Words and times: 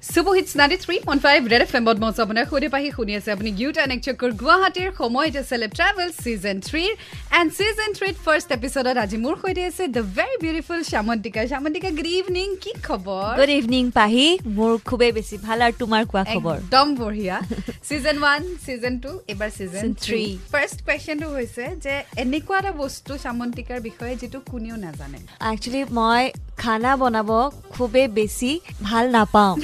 চুবহিট 0.00 0.48
ninety 0.58 0.76
three 0.84 0.96
point 1.06 1.22
five 1.26 1.40
red 1.52 1.62
F 1.64 1.72
এমত 1.78 1.98
মঞ্চ 2.02 2.16
আপোনাৰ 2.24 2.44
সৈতে 2.50 2.68
পাহি 2.74 2.88
শুনি 2.96 3.12
আছে। 3.18 3.30
আপুনি 3.36 3.50
গিউট 3.58 3.76
এণ্ড 3.82 3.92
একচকৰ 3.96 4.30
গুৱাহাটীৰ 4.42 4.90
সময় 5.00 5.26
এতিয়া 5.30 5.44
চেলেব 5.50 5.70
ট্ৰেভেল 5.78 6.08
ছিজন 6.22 6.56
থ্ৰীৰ 6.68 6.92
এণ্ড 7.38 7.48
ছিজন 7.58 7.88
থ্ৰীত 7.98 8.16
ফাৰ্ষ্ট 8.26 8.48
এপিছডত 8.58 8.96
আজি 9.04 9.16
মোৰ 9.24 9.34
সৈতে 9.42 9.62
আছে 9.70 9.84
the 9.96 10.02
very 10.16 10.36
beautiful 10.44 10.80
Shyamantika. 10.90 11.40
Shyamantika 11.52 11.90
good 11.98 12.08
evening 12.20 12.48
কি 12.62 12.72
খবৰ? 12.88 13.28
গুড 13.40 13.52
ইভিনিং 13.58 13.84
পাহি। 13.98 14.26
মোৰ 14.56 14.72
খুবেই 14.88 15.12
বেছি 15.18 15.36
ভাল 15.46 15.58
আৰু 15.66 15.74
তোমাৰ 15.82 16.02
কোৱা 16.10 16.24
খবৰ? 16.32 16.56
একদম 16.64 16.86
বঢ়িয়া। 17.00 17.36
ছিজন 17.88 18.16
ওৱান 18.22 18.40
ছিজন 18.64 18.94
টু 19.04 19.10
এইবাৰ 19.32 19.50
ছিজন 19.58 19.84
থ্ৰী 20.04 20.22
ফাৰ্ষ্ট 20.52 20.78
কুৱেশ্যনটো 20.86 21.28
হৈছে 21.36 21.64
যে 21.84 21.94
এনেকুৱা 22.24 22.56
এটা 22.60 22.72
বস্তু 22.82 23.12
শ্যামন্তিকাৰ 23.24 23.78
বিষয়ে 23.88 24.14
যিটো 24.20 24.38
কোনেও 24.52 24.76
নাজানে। 24.84 25.18
একচুৱেলি 25.50 25.82
মই 25.98 26.22
খানা 26.62 26.92
বনাব 27.00 27.30
খুবেই 27.74 28.06
বেছি 28.16 28.50
ভাল 28.88 29.04
নাপাওঁ। 29.16 29.54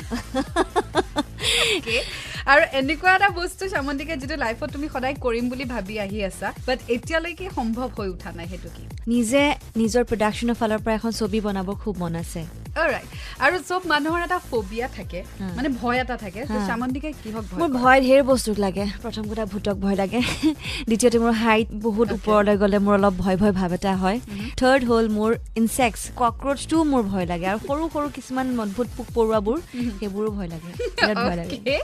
আৰু 2.53 2.63
এনেকুৱা 2.81 3.11
এটা 3.17 3.29
বস্তু 3.41 3.63
শ্যামন্তিকে 3.73 4.15
যিটো 4.21 4.37
লাইফত 4.45 4.69
তুমি 4.75 4.87
সদায় 4.95 5.17
কৰিম 5.25 5.45
বুলি 5.53 5.65
ভাবি 5.75 5.95
আহি 6.05 6.19
আছা 6.29 6.49
বাট 6.69 6.79
এতিয়ালৈকে 6.95 7.47
সম্ভৱ 7.59 7.89
হৈ 7.97 8.09
উঠা 8.15 8.31
নাই 8.39 8.47
সেইটো 8.53 8.69
কি? 8.77 8.83
নিজে 9.13 9.43
নিজৰ 9.81 10.03
প্ৰডাকশ্যনৰ 10.11 10.57
ফালৰ 10.61 10.81
পৰা 10.85 10.95
এখন 10.99 11.13
ছবি 11.21 11.39
বনাব 11.47 11.69
খুব 11.83 11.95
মন 12.03 12.15
আছে। 12.23 12.43
আৰু 12.81 13.57
চব 13.69 13.81
মানুহৰ 13.93 14.21
এটা 14.27 14.39
ফবিয়া 14.51 14.87
থাকে 14.97 15.21
মানে 15.57 15.69
ভয় 15.81 15.99
এটা 16.05 16.17
থাকে 16.25 16.41
শ্যামন্তিকে 16.69 17.11
কিহক 17.23 17.45
মোৰ 17.61 17.71
ভয় 17.81 17.99
ঢেৰ 18.07 18.23
বস্তুক 18.31 18.57
লাগে। 18.65 18.85
প্ৰথম 19.05 19.25
কথা 19.31 19.45
ভূতক 19.53 19.77
ভয় 19.85 19.97
লাগে। 20.03 20.21
দ্বিতীয়তে 20.89 21.19
মোৰ 21.25 21.35
হাইট 21.45 21.69
বহুত 21.87 22.09
ওপৰলৈ 22.17 22.57
গ'লে 22.63 22.79
মোৰ 22.87 22.95
অলপ 22.99 23.15
ভয় 23.25 23.37
ভয় 23.43 23.53
ভাৱ 23.59 23.71
এটা 23.79 23.93
হয়। 24.03 24.19
থাৰ্ড 24.61 24.83
হ'ল 24.91 25.07
মোৰ 25.19 25.31
ইনচেক্টছ 25.61 26.03
কক্ৰচটোও 26.21 26.83
মোৰ 26.93 27.03
ভয় 27.13 27.27
লাগে। 27.33 27.47
আৰু 27.53 27.59
সৰু 27.69 27.85
সৰু 27.95 28.07
কিছুমান 28.17 28.47
অদ্ভুত 28.65 28.89
পোক 28.97 29.09
পৰুৱাবোৰ 29.17 29.57
সেইবোৰো 29.99 30.29
ভয় 30.37 30.49
লাগে। 30.55 30.71
বিৰাট 30.97 31.17
ভয় 31.27 31.37
লাগে। 31.41 31.77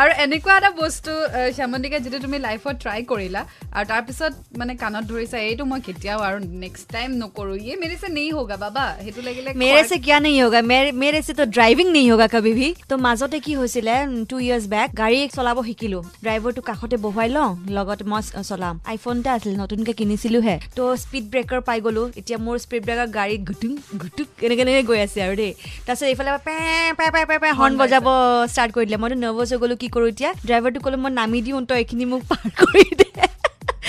আৰু 0.00 0.10
এনেকুৱা 0.24 0.54
এটা 0.60 0.70
বস্তু 0.82 1.12
শ্যামন্তিকা 1.56 1.98
যিটো 2.04 2.18
তুমি 2.24 2.38
লাইফত 2.46 2.74
ট্ৰাই 2.84 3.00
কৰিলা 3.12 3.40
আৰু 3.76 3.86
তাৰপিছত 3.92 4.32
মানে 4.60 4.72
কাণত 4.82 5.04
ধৰিছা 5.12 5.38
এইটো 5.48 5.64
মই 5.70 5.80
কেতিয়াও 5.88 6.20
আৰু 6.28 6.38
নেক্সট 6.64 6.86
টাইম 6.96 7.08
নকৰো। 7.22 7.52
ইয়ে 7.64 7.74
মেৰে 7.82 7.96
চে 8.02 8.08
নেই 8.18 8.28
হোগা 8.38 8.56
বাবা। 8.64 8.84
সেইটো 9.04 9.20
লাগিলে 9.28 9.48
মেৰে 9.64 9.82
চে 9.90 9.96
কিয় 10.06 10.18
নেই 10.26 10.37
হোগা 10.44 10.60
মেৰে 11.02 11.20
চে 11.26 11.32
তো 11.40 11.44
ড্ৰাইভিং 11.56 11.86
নেই 11.96 12.06
হোগা 12.12 12.26
কবি 12.34 12.52
ভি 12.58 12.68
তো 12.90 12.94
মাজতে 13.06 13.38
কি 13.46 13.52
হৈছিলে 13.60 13.94
টু 14.30 14.36
ইয়াৰ্ছ 14.46 14.64
বেক 14.74 14.88
গাড়ী 15.00 15.18
চলাব 15.36 15.58
শিকিলো। 15.68 15.98
ড্ৰাইভাৰটো 16.24 16.60
কাষতে 16.68 16.96
বহুৱাই 17.04 17.28
লওঁ 17.36 17.50
লগতে 17.76 18.04
মই 18.10 18.22
চলাম। 18.50 18.74
আইফোন 18.90 19.16
এটা 19.20 19.30
আছিল 19.36 19.52
নতুনকে 19.62 19.92
কিনিছিলোহে। 19.98 20.56
তো 20.76 20.82
স্পীড 21.02 21.24
ব্ৰেকাৰ 21.32 21.60
পাই 21.68 21.78
গলো। 21.86 22.02
এতিয়া 22.20 22.38
মোৰ 22.44 22.56
স্পীড 22.64 22.82
ব্ৰেকাৰ 22.86 23.08
গাড়ী 23.18 23.34
ঘুটুং 23.48 23.72
ঘুটুক 24.02 24.28
এনেকে 24.46 24.62
এনেকে 24.64 24.82
গৈ 24.90 24.98
আছে 25.06 25.18
আৰু 25.26 25.34
দেই। 25.40 25.52
তাৰপিছত 25.86 26.06
এইফালে 26.12 26.30
পে 26.46 26.56
পে 26.98 27.06
পে 27.14 27.20
পে 27.28 27.36
পে 27.42 27.48
হৰ্ণ 27.58 27.74
বজাব। 27.82 28.06
ষ্টাৰ্ট 28.52 28.70
কৰি 28.74 28.84
দিলে। 28.88 28.98
মইতো 29.02 29.16
নাৰ্ভাছ 29.24 29.48
হৈ 29.52 29.58
গলো 29.62 29.74
কি 29.82 29.88
কৰো 29.94 30.06
এতিয়া? 30.12 30.30
ড্ৰাইভাৰটো 30.46 30.78
ক'লো 30.84 30.96
মই 31.02 31.10
নামি 31.20 31.38
দিওঁ 31.46 31.60
তই 31.68 31.76
এইখিনি 31.82 32.04
মোক 32.12 32.22
পাৰ 32.30 32.46
কৰি 32.60 32.84
দে। 33.00 33.06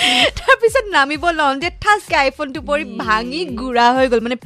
তাৰপিছত 0.38 0.84
নামিব 0.96 1.24
লওঁতে 1.38 1.68
ঠাচকে 1.82 2.16
আইফোনটো 2.24 2.60
পৰি 2.68 2.84
ভাঙি 3.04 3.40
গুড়া 3.60 3.86
হৈ 3.96 4.06
গ'ল। 4.10 4.20
মানে 4.26 4.36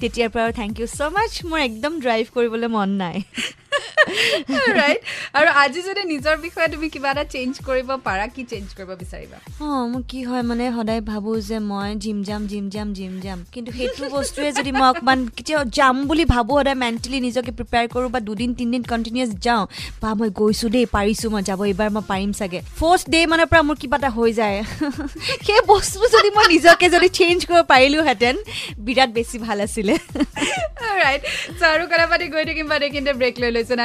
তেতিয়াৰ 0.00 0.30
পৰা 0.34 0.50
থেংক 0.60 0.72
ইউ 0.80 0.86
ছ' 0.96 1.00
মাছ 1.16 1.32
মোৰ 1.48 1.58
একদম 1.68 1.92
ড্ৰাইভ 2.04 2.24
কৰিবলৈ 2.36 2.68
মন 2.76 2.90
নাই। 3.02 3.16
ৰাইট 4.80 5.00
আৰু 5.38 5.48
আজি 5.62 5.80
যদি 5.88 6.02
নিজৰ 6.12 6.36
বিষয়ে 6.46 6.68
তুমি 6.74 6.86
কিবা 6.94 7.08
এটা 7.14 7.24
চেঞ্জ 7.34 7.52
কৰিব 7.68 7.88
পাৰা 8.06 8.24
কি 8.34 8.42
চেঞ্জ 8.52 8.66
কৰিব 8.76 8.90
বিচাৰিবা? 9.02 9.38
অঁ 9.66 9.82
মোৰ 9.92 10.02
কি 10.10 10.20
হয় 10.28 10.42
মানে 10.50 10.64
সদায় 10.76 11.02
ভাবোঁ 11.10 11.36
যে 11.48 11.58
মই 11.70 11.88
জিম 12.04 12.18
যাম 12.28 12.42
জিম 12.50 12.64
যাম 12.74 12.88
জিম 12.98 13.14
যাম। 13.24 13.38
কিন্তু 13.54 13.70
সেইটো 13.78 14.04
বস্তুৱে 14.16 14.48
যদি 14.58 14.70
মই 14.78 14.88
অকণমান 14.92 15.18
কেতিয়াও 15.36 15.62
যাম 15.78 15.96
বুলি 16.08 16.24
ভাবোঁ 16.34 16.56
সদায় 16.60 16.78
মেণ্টেলি 16.84 17.18
নিজকে 17.26 17.52
প্ৰিপেয়াৰ 17.58 17.86
কৰোঁ 17.94 18.08
বা 18.14 18.20
দুদিন 18.28 18.50
তিনিদিন 18.58 18.82
কণ্টিনিউৱাছ 18.92 19.30
যাওঁ 19.46 19.64
বা 20.02 20.10
মই 20.18 20.30
গৈছোঁ 20.40 20.68
দেই 20.74 20.86
পাৰিছোঁ 20.96 21.28
মই 21.34 21.42
যাব 21.48 21.60
এইবাৰ 21.70 21.88
মই 21.96 22.04
পাৰিম 22.12 22.30
চাগে। 22.40 22.60
ফাৰ্ষ্ট 22.80 23.06
ডে 23.14 23.20
মানৰ 23.30 23.46
পৰা 23.52 23.62
মোৰ 23.68 23.76
কিবা 23.82 23.96
এটা 24.00 24.10
হৈ 24.16 24.30
যায়। 24.40 24.58
সেই 25.46 25.60
বস্তুটো 25.72 26.06
যদি 26.16 26.28
মই 26.36 26.46
নিজকে 26.54 26.86
যদি 26.94 27.08
চেঞ্জ 27.18 27.38
কৰিব 27.48 27.64
পাৰিলোহেঁতেন 27.74 28.34
বিৰাট 28.86 29.10
বেছি 29.16 29.36
ভাল 29.46 29.58
আছিলে। 29.66 29.94
ৰাইট 31.00 31.22
চ' 31.58 31.62
আৰু 31.72 31.84
কথা 31.92 32.06
পাতি 32.12 32.26
গৈ 32.34 32.44
থাকিম 32.48 32.66
বাদে 32.72 32.86
কিন্তু 32.96 33.10
ব্ৰেক 33.20 33.34
লৈ 33.42 33.50
লৈছোঁ 33.56 33.76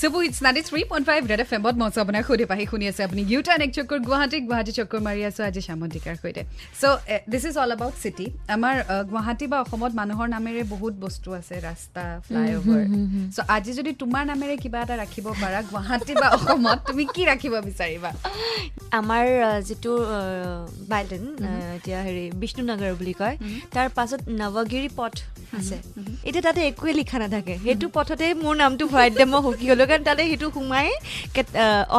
চুবু 0.00 0.18
it's 0.26 0.38
ninety 0.46 0.62
three 0.68 0.80
point 0.90 1.04
five 1.10 1.20
red 1.30 1.40
F 1.44 1.50
এমত 1.56 1.74
মঞ্চ 1.82 1.94
আপোনাক 2.02 2.24
সুধি 2.28 2.44
পাহি 2.50 2.64
শুনি 2.70 2.84
আছে 2.90 3.02
আপুনি 3.08 3.22
ইউটাৰ্ণ 3.32 3.60
এক 3.66 3.72
চক্কৰ 3.76 3.98
গুৱাহাটী 4.08 4.38
গুৱাহাটী 4.48 4.72
চক্কৰ 4.78 5.00
মাৰি 5.06 5.20
আছোঁ 5.28 5.44
আজি 5.48 5.60
শ্যামন্তিকাৰ 5.68 6.14
সৈতে 6.22 6.42
so' 6.80 6.84
this 7.32 7.44
is 7.50 7.56
all 7.62 7.70
about 7.76 7.94
city 8.02 8.26
আমাৰ 8.56 8.74
গুৱাহাটী 9.10 9.46
বা 9.52 9.58
অসমত 9.64 9.92
মানুহৰ 10.00 10.28
নামেৰে 10.36 10.62
বহুত 10.74 10.94
বস্তু 11.04 11.28
আছে 11.38 11.54
ৰাস্তা 11.68 12.02
ফ্লাইঅভাৰ 12.26 12.82
চ' 13.34 13.46
আজি 13.56 13.72
যদি 13.78 13.90
তোমাৰ 14.02 14.22
নামেৰে 14.32 14.54
কিবা 14.62 14.78
এটা 14.84 14.94
ৰাখিব 15.02 15.26
পাৰা 15.42 15.58
গুৱাহাটী 15.70 16.12
বা 16.22 16.28
অসমত 16.36 16.78
তুমি 16.88 17.04
কি 17.14 17.22
ৰাখিব 17.30 17.54
বিচাৰিবা 17.68 18.10
আমাৰ 19.00 19.24
যিটো 19.68 19.92
বাইলেন 20.92 21.24
এতিয়া 21.78 21.98
হেৰি 22.06 22.24
বিষ্ণুনগৰ 22.42 22.92
বুলি 23.00 23.14
কয় 23.20 23.36
তাৰ 23.74 23.86
পাছত 23.96 24.20
নৱগিৰি 24.40 24.90
পথ 24.98 25.14
আছে। 25.58 25.76
এতিয়া 26.28 26.42
তাতে 26.46 26.60
একোৱে 26.70 26.92
লিখা 27.00 27.18
নাথাকে। 27.22 27.54
সেইটো 27.64 27.86
পথতে 27.96 28.26
মোৰ 28.44 28.54
নামটো 28.62 28.84
ভৰাই 28.92 29.08
দিলে 29.12 29.26
মই 29.32 29.40
সুখী 29.46 29.66
হ'লো 29.70 29.84
কাৰণ 29.88 30.02
তাতে 30.08 30.22
সেইটো 30.30 30.46
সোমাই 30.56 30.88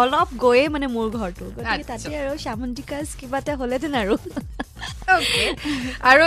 অলপ 0.01 0.29
গৈয়ে 0.43 0.65
মানে 0.75 0.87
মোৰ 0.95 1.07
ঘৰটো। 1.19 1.45
গতিকে 1.57 1.83
তাতে 1.91 2.11
আৰু 2.21 2.33
শ্যামন্তিকাজ 2.45 3.05
কিবা 3.19 3.37
এটা 3.43 3.53
হ'লেহেঁতেন 3.61 3.93
আৰু। 4.03 4.15
আৰু 6.11 6.25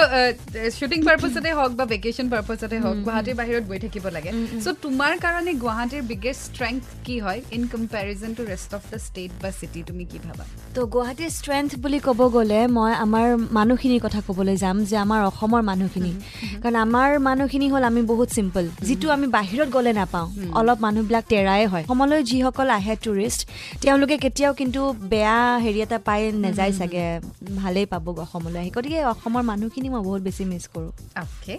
শ্বুটিং 0.76 1.00
পাৰ্পজতে 1.08 1.50
হওক 1.58 1.72
বা 1.78 1.84
ভেকেশ্যন 1.94 2.26
পাৰ্পজতে 2.34 2.76
হওক 2.84 2.96
গুৱাহাটীৰ 3.06 3.36
বাহিৰত 3.40 3.64
গৈ 3.70 3.78
থাকিব 3.84 4.04
লাগে। 4.16 4.30
চ' 4.64 4.76
তোমাৰ 4.84 5.12
কাৰণে 5.24 5.52
গুৱাহাটীৰ 5.64 6.02
বিগেষ্ট 6.12 6.42
ষ্ট্ৰেংথ 6.52 6.82
কি 7.06 7.16
হয় 7.24 7.40
in 7.56 7.62
comparison 7.74 8.30
to 8.38 8.42
rest 8.52 8.70
of 8.78 8.82
the 8.92 8.98
state 9.06 9.30
বা 9.42 9.50
চিটি 9.58 9.80
তুমি 9.88 10.04
কি 10.10 10.18
ভাবা? 10.26 10.44
তো 10.74 10.80
গুৱাহাটীৰ 10.94 11.30
ষ্ট্ৰেংথ 11.38 11.70
বুলি 11.84 11.98
ক'ব 12.06 12.20
গ'লে 12.36 12.60
মই 12.78 12.92
আমাৰ 13.04 13.26
মানুহখিনিৰ 13.58 14.00
কথা 14.06 14.20
ক'বলৈ 14.28 14.56
যাম 14.64 14.76
যে 14.90 14.96
আমাৰ 15.04 15.20
অসমৰ 15.30 15.62
মানুহখিনি। 15.70 16.12
কাৰণ 16.62 16.76
আমাৰ 16.86 17.10
মানুহখিনি 17.28 17.66
হ'ল 17.72 17.84
আমি 17.90 18.02
বহুত 18.12 18.28
চিম্পল 18.36 18.64
যিটো 18.88 19.06
আমি 19.16 19.26
বাহিৰত 19.38 19.68
গ'লে 19.76 19.92
নাপাওঁ 20.00 20.26
অলপ 20.60 20.78
মানুহবিলাক 20.86 21.24
টেৰাই 21.32 21.62
হয়। 21.72 21.84
অসমলৈ 21.86 22.20
যিসকল 22.30 22.68
আহে 22.78 22.94
টুৰিষ্ট 23.04 23.40
তেওঁলোকে 23.82 24.16
কেতিয়াও 24.24 24.52
কিন্তু 24.60 24.80
বেয়া 25.12 25.38
হেৰি 25.64 25.78
এটা 25.86 25.98
পাই 26.08 26.20
নাযায় 26.44 26.72
চাগে 26.78 27.06
ভালেই 27.62 27.86
পাব 27.92 28.06
অসমলৈ 28.42 28.58
আহি। 28.62 28.70
গতিকে 28.76 28.98
অসমৰ 29.12 29.42
মানুহখিনি 29.50 29.88
মই 29.94 30.02
বহুত 30.08 30.22
বেছি 30.26 30.42
মিছ 30.50 30.64
কৰোঁ। 30.74 30.90
অ'কে 31.22 31.54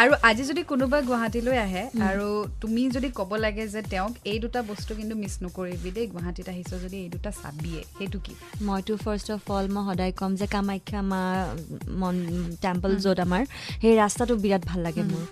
আৰু 0.00 0.12
আজি 0.28 0.42
যদি 0.50 0.62
কোনোবা 0.70 0.98
গুৱাহাটীলৈ 1.08 1.56
আহে 1.66 1.84
আৰু 2.08 2.26
তুমি 2.62 2.82
যদি 2.96 3.08
ক'ব 3.18 3.30
লাগে 3.44 3.64
যে 3.74 3.80
তেওঁক 3.92 4.12
এই 4.30 4.38
দুটা 4.44 4.60
বস্তু 4.70 4.90
কিন্তু 4.98 5.14
মিছ 5.22 5.34
নকৰিবি 5.44 5.90
দেই 5.96 6.06
গুৱাহাটীত 6.12 6.46
আহিছ 6.54 6.70
যদি 6.84 6.96
এই 7.04 7.08
দুটা 7.14 7.30
চাবিয়ে 7.40 7.80
সেইটো 7.98 8.18
কি? 8.24 8.32
মইতো 8.66 8.92
ফাৰ্ষ্ট 9.04 9.28
অফ 9.36 9.42
অল 9.56 9.66
মই 9.74 9.82
সদায় 9.88 10.12
ক'ম 10.20 10.32
যে 10.40 10.46
কামাখ্যা 10.54 11.00
মা 11.10 11.22
মন 12.00 12.16
টেম্পল 12.64 12.90
য'ত 13.04 13.18
আমাৰ 13.26 13.42
সেই 13.82 13.94
ৰাস্তাটো 14.02 14.34
বিৰাট 14.44 14.62
ভাল 14.70 14.80
লাগে 14.86 15.02
মোৰ। 15.10 15.24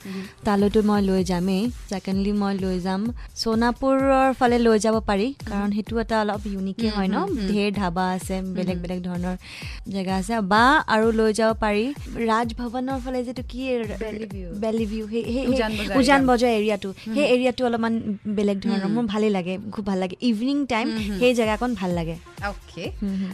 তালৈতো 0.47 0.81
মই 0.89 1.01
লৈ 1.09 1.21
যামেই 1.31 1.63
ছেকেণ্ডলি 1.91 2.33
মই 2.43 2.53
লৈ 2.65 2.77
যাম 2.87 3.01
সোণাপুৰৰ 3.43 4.29
ফালে 4.39 4.57
লৈ 4.67 4.77
যাব 4.85 4.97
পাৰি 5.09 5.27
কাৰণ 5.51 5.69
সেইটো 5.77 5.95
এটা 6.05 6.17
অলপ 6.25 6.43
ইউনিকে 6.53 6.89
হয় 6.97 7.09
ন? 7.09 7.17
ঢেৰ 7.51 7.69
ধাবা 7.81 8.05
আছে 8.17 8.37
বেলেগ 8.57 8.79
বেলেগ 8.85 9.01
ধৰণৰ 9.09 9.37
জেগা 9.95 10.15
আছে 10.21 10.35
বা 10.53 10.65
আৰু 10.95 11.07
লৈ 11.19 11.31
যাব 11.39 11.51
পাৰি। 11.65 11.85
ৰাজভৱনৰ 12.31 12.99
ফালে 13.05 13.21
যিটো 13.29 13.43
কি 13.51 13.61
বেলি 14.65 14.85
ভিউ। 14.93 15.05
সেই 15.15 15.45
উজান 16.01 16.23
বজাৰ 16.31 16.51
এৰিয়াটো। 16.61 16.89
সেই 17.15 17.27
এৰিয়াটো 17.35 17.63
অলপমান 17.69 17.95
বেলেগ 18.39 18.57
ধৰণৰ। 18.65 18.91
মোৰ 18.97 19.05
ভালেই 19.15 19.33
লাগে 19.39 19.55
খুব 19.75 19.85
ভাল 19.91 19.99
লাগে। 20.05 20.17
ইভিনিং 20.31 20.59
টাইম 20.73 20.87
সেই 21.21 21.33
জেগাকণ 21.41 21.71
ভাল 21.81 21.91
লাগে। 21.99 22.17
অ'কে। 22.51 22.85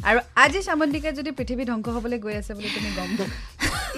আৰু 0.09 0.19
আজি 0.45 0.61
সামন্তিকা 0.69 1.11
যদি 1.19 1.31
পৃথিৱী 1.39 1.63
ধ্বংস 1.71 1.87
হ'বলৈ 1.97 2.19
গৈ 2.25 2.35
আছে 2.41 2.53
বুলি 2.57 2.69
তুমি 2.77 2.91
গম 2.99 3.11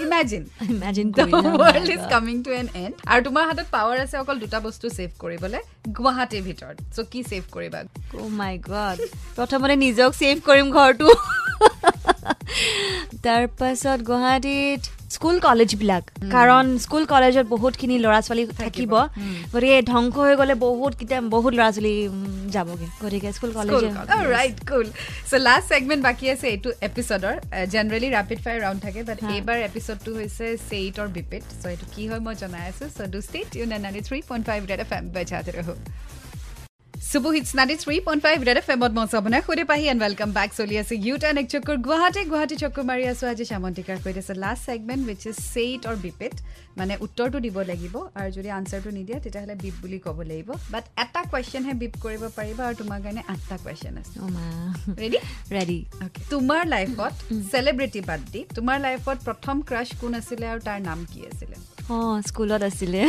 imagine 0.03 0.43
imagine 0.73 1.07
world 1.17 1.89
is 1.95 2.03
coming 2.13 2.35
to 2.45 2.51
an 2.59 2.67
end 2.83 2.93
আৰু 3.11 3.21
তোমাৰ 3.27 3.43
হাতত 3.49 3.67
পাৱাৰ 3.75 3.97
আছে 4.05 4.15
অকল 4.23 4.35
দুটা 4.43 4.59
বস্তু 4.67 4.85
ছেভ 4.97 5.09
কৰিবলৈ 5.23 5.61
গুৱাহাটীৰ 5.97 6.41
ভিতৰত। 6.47 6.77
চ' 6.95 7.05
কি 7.11 7.19
ছেভ 7.29 7.43
কৰিবা? 7.55 7.79
মাই 8.39 8.55
গড 8.71 8.97
প্ৰথমতে 9.37 9.75
নিজক 9.85 10.09
ছেভ 10.21 10.35
কৰিম 10.47 10.67
ঘৰটো। 10.77 11.07
তাৰপাছত 13.25 13.99
গুৱাহাটীত 14.09 14.81
স্কুল 15.15 15.37
কলেজবিলাক। 15.45 16.03
কাৰণ 16.35 16.65
স্কুল 16.85 17.03
কলেজত 17.11 17.45
বহুতখিনি 17.53 17.95
ল'ৰা 18.05 18.19
ছোৱালী 18.27 18.43
থাকিব। 18.61 18.93
গতিকে 19.53 19.77
ধ্বংস 19.91 20.15
হৈ 20.25 20.35
গ'লে 20.39 20.55
বহুত 20.67 20.91
কেতিয়া 20.99 21.19
বহুত 21.35 21.51
ল'ৰা 21.59 21.69
ছোৱালী 21.75 21.95
যাবগৈ। 22.55 22.87
গতিকে 23.03 23.29
school 23.37 23.51
college. 23.57 23.73
Right 24.33 24.57
cool 24.69 24.87
so' 25.29 25.41
last 25.47 25.65
segment 25.71 26.01
বাকী 26.07 26.25
আছে 26.33 26.45
এইটো 26.53 26.69
এপিছডৰ 26.87 27.35
জেনেৰেলি 27.73 28.09
ৰেপিড 28.17 28.39
ফায়াৰ 28.43 28.59
ৰাউণ্ড 28.65 28.79
থাকে 28.85 28.99
বাট 29.09 29.19
এইবাৰ 29.35 29.57
এপিছডটো 29.69 30.09
হৈছে 30.19 30.45
চেইটৰ 30.71 31.07
বিপিট 31.17 31.43
চ' 31.61 31.65
এইটো 31.73 31.85
কি 31.93 32.03
হয় 32.09 32.21
মই 32.25 32.35
জনাই 32.41 32.63
আছোঁ। 32.71 32.87
So' 32.97 33.11
do 33.13 33.19
state 33.27 33.49
you 33.57 33.65
ninety 33.73 34.01
three 34.07 34.19
point 34.29 34.43
five 34.49 34.59
red 34.71 34.79
F 34.85 34.91
M 34.97 35.05
বজাতে 35.15 35.51
ৰহো 35.59 35.75
চুবু 37.13 37.31
hits 37.33 37.51
ninety 37.57 37.75
three 37.81 37.95
point 38.05 38.21
five 38.25 38.37
red 38.47 38.57
F 38.59 38.69
এমত 38.73 38.91
মই 38.97 39.05
আপোনাৰ 39.17 39.41
সুধি 39.47 39.63
পাহি 39.71 39.83
এণ্ড 39.91 40.01
ৱেলকাম 40.03 40.29
বেক 40.37 40.49
চলি 40.59 40.75
আছে 40.81 40.93
ইউ 40.97 41.15
টাৰ্ণ 41.23 41.37
এক 41.41 41.47
চক্কৰ 41.53 41.75
গুৱাহাটী 41.87 42.21
গুৱাহাটী 42.31 42.55
চক্কৰ 42.63 42.83
মাৰি 42.89 43.03
আছোঁ 43.11 43.27
আজি 43.31 43.45
সামন্তিকাৰ 43.51 43.97
সৈতে 44.03 44.21
আছে 44.23 44.33
last 44.43 44.61
segment 44.69 45.03
which 45.09 45.23
is 45.31 45.37
say it 45.53 45.81
or 45.89 45.97
repeat 46.05 46.35
মানে 46.79 46.93
উত্তৰটো 47.05 47.37
দিব 47.45 47.57
লাগিব 47.71 47.95
আৰু 48.19 48.29
যদি 48.37 48.49
আনচাৰটো 48.57 48.89
নিদিয়ে 48.97 49.19
তেতিয়াহ'লে 49.25 49.55
বিপ 49.63 49.75
বুলি 49.83 49.99
ক'ব 50.05 50.17
লাগিব 50.31 50.49
বাট 50.73 50.83
এটা 51.03 51.21
কুৱেশ্যনহে 51.31 51.73
বিপ 51.81 51.93
কৰিব 52.05 52.23
পাৰিব 52.37 52.57
আৰু 52.67 52.75
তোমাৰ 52.81 52.99
কাৰণে 53.05 53.21
আঠটা 53.33 53.55
কুৱেশ্যন 53.63 53.93
আছে 54.01 54.15
ৰেডি 55.01 55.19
ৰেডি 55.55 55.79
তোমাৰ 56.33 56.61
লাইফত 56.73 57.13
চেলিব্ৰিটি 57.51 58.01
বাদ 58.09 58.21
দি 58.33 58.41
তোমাৰ 58.57 58.77
লাইফত 58.87 59.17
প্ৰথম 59.27 59.55
ক্ৰাছ 59.69 59.89
কোন 60.01 60.11
আছিলে 60.21 60.45
আৰু 60.53 60.61
তাৰ 60.69 60.79
নাম 60.89 60.99
কি 61.11 61.19
আছিলে 61.29 61.55
অঁ 61.91 62.17
স্কুলত 62.29 62.61
আছিলে 62.69 63.01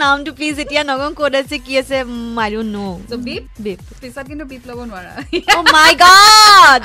নামটো 0.00 0.30
প্লিজ 0.36 0.56
এতিয়া 0.64 0.82
নগম 0.90 1.12
ক'ত 1.18 1.34
আছে 1.40 1.56
কি 1.66 1.72
আছে 1.82 1.96
I 2.42 2.48
don't 2.54 2.70
know 2.76 2.86
beep 3.26 3.44
beep 3.64 3.78
পিছত 4.02 4.24
কিন্তু 4.30 4.44
বিপ 4.50 4.62
ল'ব 4.68 4.78
নোৱাৰা 4.90 5.12
অ' 5.56 5.64
মাই 5.74 5.92
গড 6.02 6.84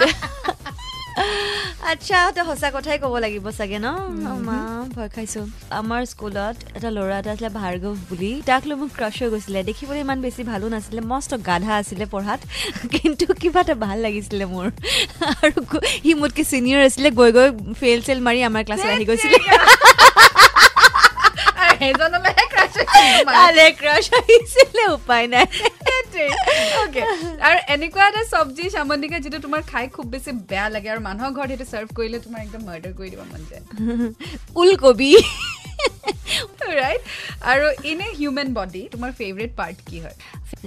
আচ্ছা 1.91 2.17
তই 2.35 2.43
সঁচা 2.49 2.67
কথাই 2.75 2.97
ক'ব 3.03 3.13
লাগিব 3.25 3.45
চাগে 3.59 3.79
ন 3.85 3.88
মা 4.47 4.57
ভয় 4.95 5.09
খাইছোঁ 5.15 5.45
আমাৰ 5.79 6.01
স্কুলত 6.13 6.55
এটা 6.77 6.89
ল'ৰা 6.95 7.15
এটা 7.21 7.29
আছিলে 7.35 7.49
ভাৰ্গৱ 7.61 7.93
বুলি 8.09 8.31
তাক 8.49 8.61
লৈ 8.69 8.75
মোক 8.81 8.91
ক্ৰাছ 8.97 9.15
হৈ 9.21 9.27
গৈছিলে. 9.33 9.59
দেখিবলৈ 9.69 9.99
ইমান 10.05 10.19
বেছি 10.25 10.41
ভালো 10.51 10.65
নাছিলে 10.73 11.01
মস্ত 11.11 11.31
গাধা 11.49 11.73
আছিলে 11.81 12.05
পঢ়াত। 12.13 12.41
কিন্তু 12.93 13.25
কিবা 13.41 13.61
এটা 13.65 13.75
ভাল 13.85 13.97
লাগিছিলে 14.05 14.45
মোৰ। 14.53 14.67
আৰু 15.43 15.59
সি 16.03 16.11
মোতকৈ 16.21 16.43
ছিনিয়ৰ 16.51 16.79
আছিলে 16.88 17.09
গৈ 17.19 17.31
গৈ 17.38 17.47
ফেইল 17.81 17.99
চেল 18.07 18.19
মাৰি 18.27 18.39
আমাৰ 18.49 18.61
ক্লাছত 18.67 18.89
আহি 18.95 19.05
গৈছিলে। 19.09 19.38
হৈছিল 21.81 22.07
তোমাৰ। 22.15 22.33
তালে 23.35 23.65
ক্ৰাছ 23.81 24.05
আহিছিলে 24.19 24.83
উপায় 24.97 25.27
নাই। 25.33 25.45
Okay. 26.85 27.05
আৰু 27.47 27.57
এনেকুৱা 27.73 28.03
এটা 28.09 28.23
চব্জি 28.31 28.65
চামন্দিকা 28.75 29.17
যিটো 29.25 29.37
তোমাৰ 29.45 29.61
খাই 29.71 29.85
খুব 29.95 30.05
বেছি 30.13 30.31
বেয়া 30.49 30.67
লাগে 30.75 30.89
আৰু 30.93 31.01
মানুহৰ 31.07 31.31
ঘৰত 31.37 31.49
সেইটো 31.51 31.65
চাৰ্ভ 31.73 31.87
কৰিলে 31.99 32.17
তোমাৰ 32.25 32.39
একদম 32.45 32.61
মাৰ্ডাৰ 32.69 32.93
কৰি 32.99 33.09
দিব 33.13 33.21
মন 33.31 33.41
যায় 33.51 33.63
ওলকবি 34.61 35.11
ৰাইট 36.81 37.01
আৰু 37.51 37.65
ইনে 37.91 38.07
হিউমেন 38.19 38.49
বডি 38.57 38.83
তোমাৰ 38.93 39.09
ফেভৰেট 39.19 39.51
পাৰ্ট 39.59 39.77
কি 39.87 39.97
হয় 40.03 40.17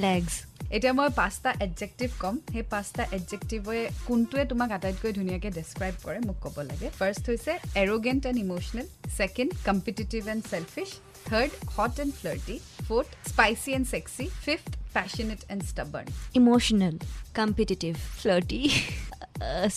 লেগছ 0.04 0.32
এতিয়া 0.76 0.92
মই 0.98 1.10
পাঁচটা 1.20 1.50
এডজেক্টিভ 1.66 2.08
ক'ম। 2.22 2.34
সেই 2.52 2.64
পাঁচটা 2.74 3.02
এডজেক্টিভে 3.16 3.78
কোনটোৱে 4.08 4.42
তোমাক 4.52 4.70
আটাইতকৈ 4.76 5.10
ধুনীয়াকৈ 5.18 5.50
ডেছক্ৰাইব 5.58 5.94
কৰে 6.04 6.18
মোক 6.28 6.36
ক'ব 6.44 6.56
লাগে। 6.70 6.86
ফাৰ্ষ্ট 7.00 7.24
হৈছে 7.30 7.52
arrogant 7.82 8.22
and 8.30 8.38
emotional 8.44 8.86
second 9.18 9.50
competitive 9.68 10.22
and 10.34 10.42
selfish 10.52 10.90
third 11.28 11.52
hot 11.76 11.94
and 12.04 12.12
flirty 12.20 12.56
fourth 12.86 13.08
spicy 13.32 13.70
and 13.76 13.86
sexy 13.92 14.24
fifth 14.46 14.70
passionate 14.96 15.40
and 15.52 15.62
stubborn 15.72 16.06
emotional 16.40 16.94
competitive 17.40 17.92
flirty 18.20 18.60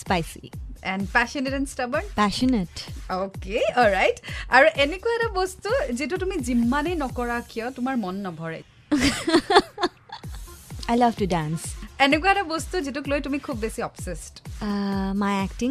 spicy 0.02 0.44
and 0.92 1.04
passionate 1.16 1.52
and 1.58 1.68
stubborn 1.74 2.06
passionate 2.22 2.72
okay 3.18 3.58
right 3.96 4.16
আৰু 4.56 4.66
এনেকুৱা 4.84 5.12
এটা 5.18 5.28
বস্তু 5.40 5.68
যিটো 5.98 6.16
তুমি 6.22 6.36
যিমানেই 6.48 6.96
নকৰা 7.04 7.38
কিয় 7.50 7.66
তোমাৰ 7.76 7.94
মন 8.04 8.14
নভৰে? 8.26 8.60
আই 10.88 10.96
লাভ 10.98 11.12
টু 11.18 11.26
ডান্স 11.26 11.58
এনেকুৱা 12.00 12.30
এটা 12.32 12.44
বস্তু 12.54 12.76
যিটোক 12.86 13.04
লৈ 13.10 13.20
তুমি 13.20 13.38
খুব 13.46 13.56
বেছি 13.64 13.80
অবচেছড 13.82 14.34
মাই 15.14 15.34
এক্টিং 15.44 15.70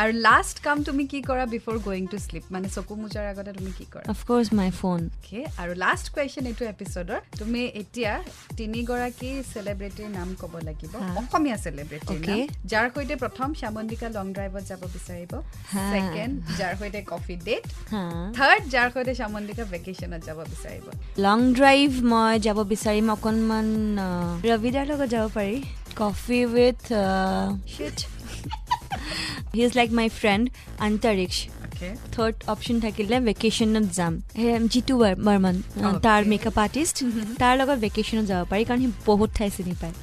আৰু 0.00 0.12
লাষ্ট 0.28 0.56
কাম 0.66 0.76
তুমি 0.88 1.04
কি 1.12 1.18
কৰা 1.28 1.44
বিফৰ 1.54 1.76
গয়িং 1.86 2.04
টু 2.12 2.18
শ্লিপ 2.26 2.44
মানে 2.54 2.68
চকু 2.76 2.94
মোজাৰ 3.02 3.24
আগতে 3.32 3.52
তুমি 3.58 3.72
কি 3.78 3.86
কৰা? 3.92 4.04
Of course 4.14 4.48
my 4.58 4.70
phone 4.80 5.00
okay 5.18 5.40
আৰু 5.62 5.72
লাষ্ট 5.84 6.06
কুৱেশ্যন 6.14 6.44
এইটো 6.50 6.64
এপিছ'ডৰ 6.74 7.20
তুমি 7.40 7.62
এতিয়া 7.82 8.12
তিনিগৰাকী 8.58 9.30
চেলিব্ৰিটিৰ 9.52 10.08
নাম 10.18 10.28
ক'ব 10.40 10.52
লাগিব। 10.68 10.92
অসমীয়া 11.20 11.56
Okay. 11.58 12.42
যাৰ 12.72 12.86
সৈতে 12.94 13.14
প্ৰথম 13.22 13.48
শ্যামন্দিকা 13.60 14.08
লং 14.16 14.26
ড্ৰাইভত 14.36 14.64
যাব 14.70 14.82
বিচাৰিব। 14.96 15.32
ছেকেণ্ড 15.92 16.34
যাৰ 16.58 16.74
সৈতে 16.80 17.00
কফি 17.12 17.34
ডেট 17.46 17.64
থাৰ্ড 18.38 18.62
যাৰ 18.74 18.88
সৈতে 18.94 19.12
শ্যামন্দিকা 19.20 19.64
ভেকেশ্যনত 19.72 20.20
যাব 20.28 20.38
বিচাৰিব। 20.52 20.84
লং 21.26 21.38
ড্ৰাইভ 21.58 21.88
মই 22.12 22.32
যাব 22.46 22.58
বিচাৰিম 22.72 23.06
অকণমান 23.16 23.66
ৰবিদাৰ 24.50 24.86
লগত 24.90 25.08
যাব 25.14 25.26
পাৰি। 25.36 25.56
Coffee 26.00 26.40
with 26.54 26.82
he 29.54 29.60
is 29.68 29.72
like 29.78 29.88
my 29.98 30.08
friend 30.20 30.44
Antariksh 30.88 31.36
third 32.14 32.36
option 32.52 32.76
থাকিলে 32.84 33.16
ভেকেশ্যনত 33.28 33.86
যাম। 33.98 34.12
জিতু 34.72 34.94
বৰ্মন 35.26 35.56
তাৰ 36.06 36.20
মেকআপ 36.32 36.56
আৰ্টিষ্ট 36.64 36.96
তাৰ 37.40 37.54
লগত 37.60 37.78
ভেকেশ্যনত 37.86 38.24
যাব 38.30 38.40
পাৰি 38.52 38.64
কাৰণ 38.68 38.80
সি 38.84 38.88
বহুত 39.10 39.30
ঠাই 39.38 39.50
চিনি 39.56 39.74
পায়। 39.80 39.94